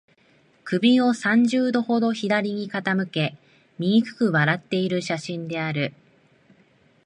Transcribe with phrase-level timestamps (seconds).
[0.63, 3.37] 首を三十度ほど左に傾け、
[3.77, 5.93] 醜く笑っている写真である